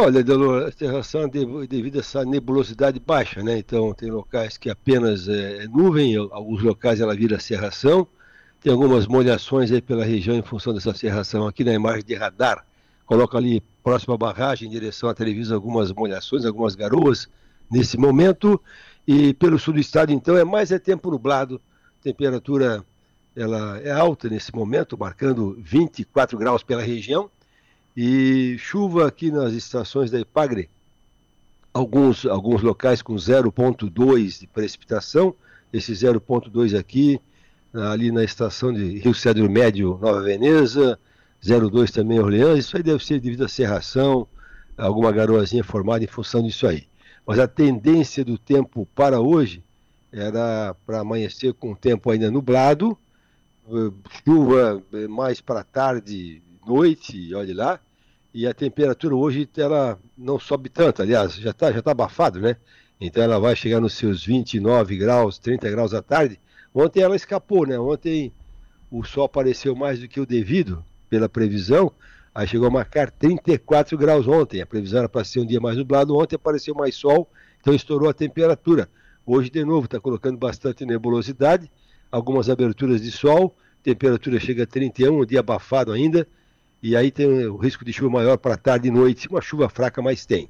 [0.00, 1.28] Olha, Delor, a cerração é
[1.66, 3.58] devido a essa nebulosidade baixa, né?
[3.58, 8.06] Então, tem locais que apenas é, é nuvem, alguns locais ela vira cerração.
[8.60, 11.48] Tem algumas molhações aí pela região em função dessa cerração.
[11.48, 12.64] Aqui na imagem de radar,
[13.04, 17.28] coloca ali próxima à barragem, em direção à televisão, algumas molhações, algumas garoas
[17.68, 18.62] nesse momento.
[19.04, 21.60] E pelo sul do estado, então, é mais é tempo nublado,
[22.00, 22.84] temperatura
[23.34, 27.28] ela é alta nesse momento, marcando 24 graus pela região
[28.00, 30.70] e chuva aqui nas estações da Ipagre,
[31.74, 35.34] alguns, alguns locais com 0,2 de precipitação,
[35.72, 37.20] esse 0,2 aqui,
[37.74, 40.96] ali na estação de Rio Cedro Médio, Nova Veneza,
[41.42, 44.28] 0,2 também Orleans, isso aí deve ser devido à serração,
[44.76, 46.86] alguma garoazinha formada em função disso aí.
[47.26, 49.60] Mas a tendência do tempo para hoje
[50.12, 52.96] era para amanhecer com o tempo ainda nublado,
[53.68, 53.90] eh,
[54.24, 57.80] chuva eh, mais para tarde, noite, olhe lá,
[58.32, 62.56] e a temperatura hoje ela não sobe tanto, aliás, já está já tá abafado, né?
[63.00, 66.38] Então ela vai chegar nos seus 29 graus, 30 graus à tarde.
[66.74, 67.78] Ontem ela escapou, né?
[67.78, 68.32] Ontem
[68.90, 71.92] o sol apareceu mais do que o devido pela previsão,
[72.34, 74.60] aí chegou a marcar 34 graus ontem.
[74.60, 77.30] A previsão era para ser um dia mais nublado, ontem apareceu mais sol,
[77.60, 78.88] então estourou a temperatura.
[79.24, 81.70] Hoje, de novo, está colocando bastante nebulosidade,
[82.10, 86.26] algumas aberturas de sol, temperatura chega a 31, um dia abafado ainda,
[86.82, 90.00] e aí tem o risco de chuva maior para tarde e noite, uma chuva fraca,
[90.00, 90.48] mas tem.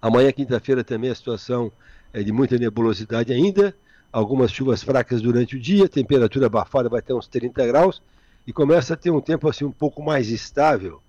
[0.00, 1.70] Amanhã, quinta-feira, também a situação
[2.12, 3.74] é de muita nebulosidade ainda,
[4.12, 8.00] algumas chuvas fracas durante o dia, temperatura abafada vai ter uns 30 graus,
[8.46, 11.02] e começa a ter um tempo assim um pouco mais estável,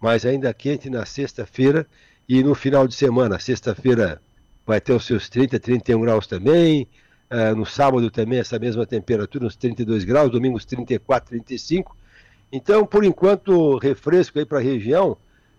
[0.00, 1.86] mas ainda quente na sexta-feira
[2.26, 3.38] e no final de semana.
[3.38, 4.20] Sexta-feira
[4.64, 6.88] vai ter os seus 30, 31 graus também,
[7.30, 11.94] uh, no sábado também essa mesma temperatura, uns 32 graus, domingo uns 34, 35,
[12.50, 15.16] então, por enquanto, refresco aí para a região,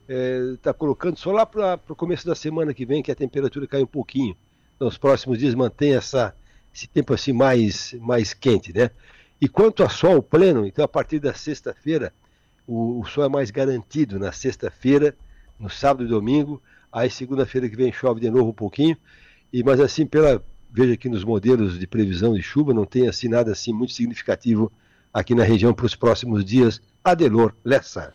[0.08, 3.68] está é, colocando só lá para o começo da semana que vem que a temperatura
[3.68, 4.36] cai um pouquinho.
[4.80, 6.34] Nos próximos dias mantém essa,
[6.74, 8.92] esse tempo assim mais, mais quente, né?
[9.39, 12.14] E quanto a sol pleno, então a partir da sexta-feira,
[12.66, 15.16] o, o, sol é mais garantido na sexta-feira,
[15.60, 16.61] no sábado e domingo,
[16.92, 18.98] aí segunda-feira que vem chove de novo um pouquinho,
[19.52, 23.28] e mas assim pela veja aqui nos modelos de previsão de chuva não tem assim
[23.28, 24.72] nada assim muito significativo
[25.17, 26.80] aqui na região para os próximos dias.
[27.04, 28.14] Adelor Lessa.